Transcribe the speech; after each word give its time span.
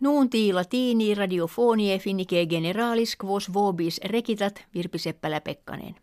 Nuunti 0.00 0.52
latini 0.52 1.14
radiofonie 1.14 1.98
finnike 1.98 2.46
generalis 2.46 3.16
quos 3.24 3.52
vobis 3.52 4.00
rekitat 4.04 4.64
Virpi 4.74 4.98
Seppälä-Pekkanen. 4.98 5.94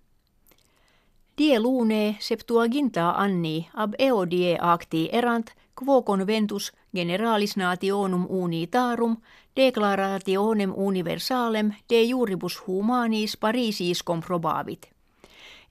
Die 1.37 1.59
lune 1.59 2.15
septuaginta 2.19 3.09
anni 3.09 3.69
ab 3.73 3.93
eodie 3.99 4.57
acti 4.61 5.09
erant 5.11 5.51
quo 5.83 6.01
conventus 6.01 6.73
generalis 6.95 7.57
nationum 7.57 8.25
unitarum 8.29 9.17
declarationem 9.55 10.73
universalem 10.75 11.73
de 11.89 12.03
juribus 12.03 12.67
humanis 12.67 13.37
Parisis 13.37 14.03
comprobavit. 14.03 14.89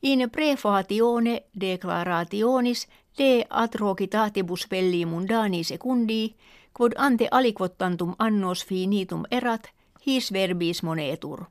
In 0.02 0.30
prefatione 0.30 1.42
declarationis 1.60 2.88
de 3.18 3.46
atrocitatibus 3.50 4.66
belli 4.68 5.04
mundani 5.06 5.64
secundi 5.64 6.34
quod 6.72 6.92
ante 6.96 7.28
aliquottantum 7.30 8.14
annos 8.18 8.64
finitum 8.66 9.22
erat, 9.30 9.68
his 10.06 10.32
verbis 10.32 10.82
monetur. 10.82 11.46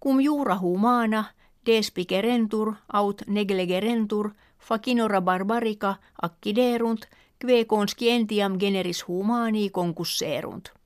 Cum 0.00 0.20
jura 0.20 0.56
humana, 0.58 1.34
despicerentur, 1.66 2.74
aut 2.92 3.22
neglegerentur, 3.26 4.32
facinora 4.58 5.20
barbarica 5.20 6.00
acciderunt, 6.22 7.06
kve 7.38 7.66
conscientiam 7.66 8.58
generis 8.58 9.04
humani 9.08 9.70
concusserunt. 9.70 10.79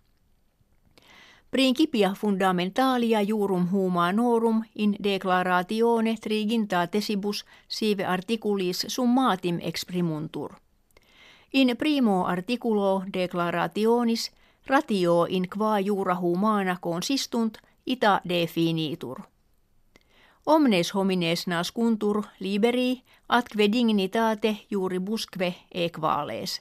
Principia 1.55 2.15
fundamentalia 2.15 3.23
jurum 3.23 3.69
humanorum 3.73 4.65
in 4.75 4.97
declaratione 5.03 6.17
triginta 6.21 6.87
tesibus 6.87 7.45
sive 7.69 8.05
articulis 8.05 8.87
summatim 8.89 9.59
exprimuntur. 9.63 10.55
In 11.53 11.77
primo 11.77 12.27
articulo 12.27 13.03
declarationis 13.13 14.33
ratio 14.67 15.27
in 15.29 15.47
qua 15.49 15.79
jura 15.79 16.17
humana 16.21 16.77
consistunt 16.81 17.59
ita 17.87 18.21
definitur. 18.29 19.21
Omnes 20.47 20.95
homines 20.95 21.47
nascuntur 21.47 22.23
liberi 22.41 23.03
atque 23.29 23.73
dignitate 23.73 24.57
juribusque 24.71 25.55
equales. 25.75 26.61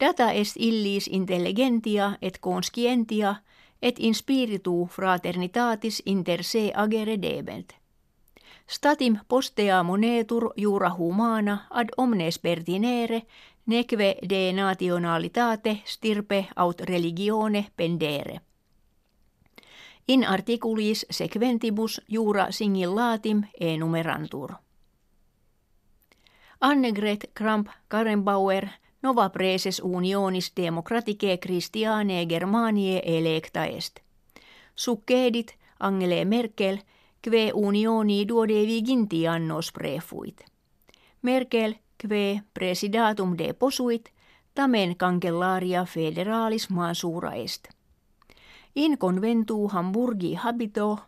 Data 0.00 0.32
est 0.32 0.56
illis 0.56 1.08
intelligentia 1.08 2.18
et 2.22 2.38
conscientia 2.40 3.36
et 3.84 3.98
in 3.98 4.14
spiritu 4.14 4.86
fraternitatis 4.90 6.02
inter 6.06 6.42
se 6.42 6.72
agere 6.74 7.16
debent. 7.22 7.74
Statim 8.66 9.18
postea 9.28 9.82
monetur 9.82 10.52
jura 10.56 10.94
humana 10.98 11.66
ad 11.70 11.88
omnes 11.96 12.38
pertinere 12.38 13.22
neque 13.66 14.16
de 14.28 14.52
nationalitate 14.52 15.82
stirpe 15.84 16.46
aut 16.56 16.80
religione 16.80 17.66
pendere. 17.76 18.40
In 20.08 20.24
articulis 20.24 21.06
sequentibus 21.10 22.00
jura 22.08 22.50
singillatim 22.50 23.42
enumerantur. 23.60 24.52
Annegret 26.60 27.30
Kramp 27.34 27.68
Karenbauer 27.88 28.68
Nova 29.04 29.28
preses 29.28 29.80
unionis 29.84 30.52
democraticae 30.56 31.36
Christianae 31.36 32.26
Germaniae 32.26 33.02
electa 33.04 33.64
est. 33.66 34.00
Succedit 34.74 35.52
Angele 35.78 36.24
Merkel, 36.24 36.78
kve 37.20 37.50
unioni 37.54 38.24
duodevi 38.28 38.80
ginti 38.82 39.26
annos 39.28 39.72
prefuit. 39.72 40.40
Merkel 41.22 41.74
kve 42.00 42.40
presidatum 42.54 43.36
de 43.38 43.52
posuit, 43.52 44.08
tamen 44.54 44.96
cancellaria 44.96 45.84
federalis 45.84 46.70
mansura 46.70 47.34
est. 47.34 47.68
In 48.74 48.96
conventu 48.98 49.68
Hamburgi 49.68 50.34
habito, 50.34 50.98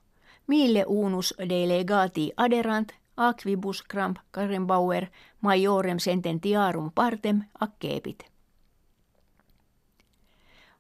mille 0.46 0.84
unus 0.86 1.34
delegati 1.38 2.30
aderant, 2.36 2.92
aquibus 3.16 3.82
cramp 3.82 4.18
Karenbauer 4.30 5.06
majorem 5.40 5.98
sententiarum 5.98 6.90
partem 6.94 7.42
accepit. 7.60 8.24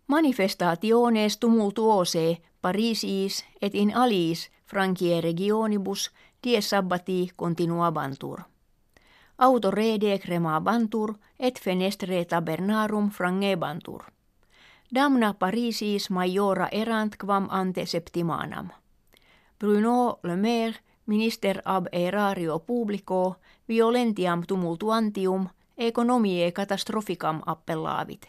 Manifestationes 0.06 1.36
tumultuose 1.36 2.38
Parisis 2.62 3.44
et 3.62 3.74
in 3.74 3.96
alis 3.96 4.50
Frankie 4.66 5.20
regionibus 5.20 6.10
dies 6.42 6.70
sabbati 6.70 7.30
continuabantur. 7.36 8.40
Auto 9.38 9.70
rede 9.70 10.18
cremabantur 10.18 11.14
et 11.38 11.60
fenestre 11.60 12.24
tabernarum 12.24 13.10
frangebantur. 13.10 14.02
Damna 14.94 15.34
Parisis 15.34 16.10
majora 16.10 16.68
erant 16.72 17.16
quam 17.16 17.48
ante 17.50 17.86
septimanam. 17.86 18.70
Bruno 19.58 20.18
Le 20.22 20.36
Maire 20.36 20.78
minister 21.06 21.62
ab 21.64 21.86
erario 21.92 22.58
publico 22.58 23.36
violentiam 23.68 24.42
tumultuantium 24.46 25.48
economiae 25.78 26.52
catastrophicam 26.52 27.42
appellavit. 27.46 28.28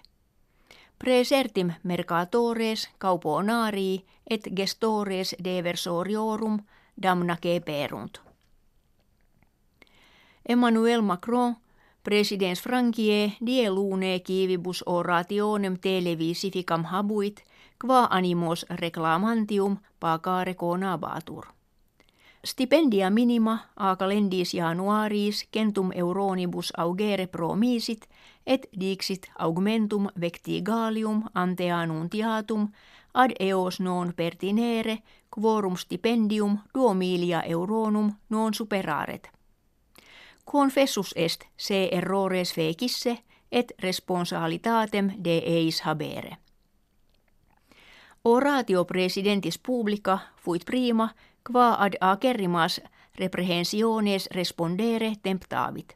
Presertim 0.99 1.73
mercatores 1.83 2.89
cauponarii 2.97 4.05
et 4.29 4.41
gestores 4.55 5.35
deversoriorum 5.43 6.59
damna 7.01 7.37
perunt. 7.65 8.19
Emmanuel 10.49 11.01
Macron, 11.01 11.55
presidens 12.03 12.61
Frankie, 12.61 13.37
die 13.45 13.69
lune 13.69 14.19
kivibus 14.19 14.83
orationem 14.85 15.79
televisificam 15.79 16.85
habuit, 16.85 17.43
qua 17.85 18.07
animos 18.09 18.65
reclamantium 18.69 19.77
pagare 19.99 20.55
conabatur. 20.55 21.56
Stipendia 22.47 23.09
minima 23.09 23.59
a 23.75 23.95
calendis 23.95 24.53
januaris 24.53 25.47
centum 25.53 25.91
euronibus 25.95 26.73
augere 26.77 27.27
promisit 27.27 28.07
et 28.45 28.69
dixit 28.79 29.31
augmentum 29.39 30.07
vectigalium 30.21 31.23
ante 31.33 31.71
annuntiatum 31.71 32.67
ad 33.13 33.31
eos 33.39 33.79
non 33.79 34.13
pertinere 34.15 34.97
quorum 35.29 35.75
stipendium 35.75 36.57
duo 36.73 36.93
milia 36.93 37.43
euronum 37.43 38.13
non 38.29 38.53
superaret. 38.53 39.29
Confessus 40.45 41.13
est 41.15 41.43
se 41.57 41.89
errores 41.91 42.53
fecisse 42.53 43.17
et 43.51 43.73
responsalitatem 43.79 45.11
de 45.23 45.37
eis 45.45 45.81
habere. 45.81 46.37
Oratio 48.23 48.85
presidentis 48.85 49.59
publica 49.59 50.19
fuit 50.35 50.65
prima 50.65 51.09
qua 51.51 51.75
ad 51.79 51.93
acerrimas 51.99 52.81
reprehensiones 53.15 54.27
respondere 54.31 55.13
temptavit. 55.21 55.95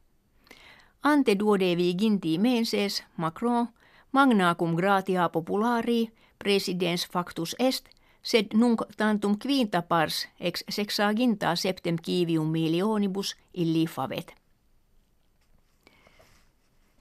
Ante 1.04 1.36
duodevi 1.40 1.96
ginti 1.96 2.38
menses 2.38 3.04
Macron 3.18 3.68
magna 4.12 4.56
cum 4.56 4.76
gratia 4.76 5.30
populari 5.30 6.12
presidens 6.38 7.08
factus 7.08 7.56
est 7.60 7.90
sed 8.22 8.54
nunc 8.54 8.82
tantum 8.98 9.38
quinta 9.38 9.82
pars 9.82 10.28
ex 10.40 10.64
sexaginta 10.70 11.56
septem 11.56 11.96
kivium 11.96 12.48
milionibus 12.48 13.36
illi 13.54 13.88
favet. 13.88 14.34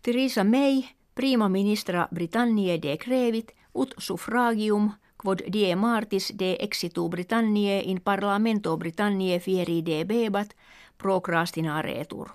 Theresa 0.02 0.44
May, 0.44 0.84
prima 1.14 1.48
ministra 1.48 2.08
Britanniae 2.14 2.78
decrevit 2.82 3.52
ut 3.74 3.94
suffragium 3.98 4.92
quod 5.22 5.42
die 5.52 5.76
martis 5.76 6.32
de 6.38 6.56
exitu 6.58 7.08
Britanniae 7.08 7.82
in 7.84 8.00
parlamento 8.00 8.76
Britanniae 8.76 9.38
fieri 9.38 9.82
de 9.84 10.04
bebat 10.04 10.54
procrastinaretur. 10.96 12.28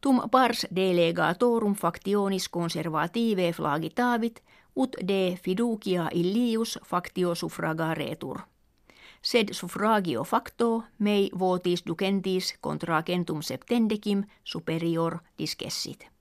Tum 0.00 0.20
pars 0.30 0.66
delegatorum 0.76 1.74
factionis 1.74 2.48
conservative 2.48 3.52
flagitavit, 3.52 4.42
ut 4.76 4.96
de 5.08 5.38
fiducia 5.42 6.08
illius 6.12 6.78
factio 6.84 7.34
suffragaretur. 7.34 8.40
Sed 9.22 9.52
suffragio 9.52 10.24
facto 10.24 10.84
mei 10.98 11.30
votis 11.38 11.82
ducentis 11.86 12.54
contra 12.60 13.02
centum 13.02 13.40
septendecim 13.42 14.24
superior 14.44 15.18
discessit. 15.38 16.13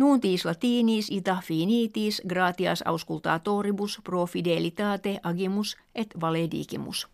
Nuntis 0.00 0.44
latinis 0.48 1.10
ita 1.12 1.34
finitis 1.44 2.22
gratias 2.28 2.82
auscultatoribus 2.82 3.98
pro 4.04 4.26
fidelitate 4.26 5.20
agimus 5.22 5.76
et 5.94 6.14
valedigimus. 6.20 7.08